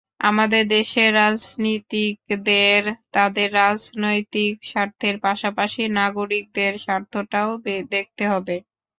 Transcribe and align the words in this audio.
আমাদের 0.27 0.63
দেশের 0.71 1.09
রাজনীতিকদের 1.15 2.81
তাঁদের 3.11 3.49
রাজনৈতিক 3.59 4.53
স্বার্থের 4.63 5.15
পাশাপাশি 5.21 5.81
নাগরিকদের 5.99 6.71
স্বার্থটাও 6.85 7.49
দেখতে 7.91 8.23
হবে। 8.27 8.55